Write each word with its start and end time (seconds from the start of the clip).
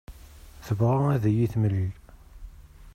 Tebɣa 0.65 0.97
ad 1.15 1.23
yi-temlil. 1.37 1.91